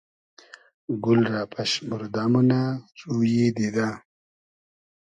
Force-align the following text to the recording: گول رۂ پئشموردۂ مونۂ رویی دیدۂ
گول 1.03 1.21
رۂ 1.41 1.41
پئشموردۂ 1.53 2.23
مونۂ 2.31 2.61
رویی 3.07 3.47
دیدۂ 3.55 3.87